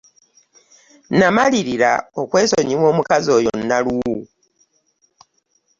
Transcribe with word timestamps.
Namalirira 1.17 1.91
okwesonyiwa 2.21 2.85
omukazi 2.91 3.29
oyo 3.37 3.51
Naluwu. 3.67 4.17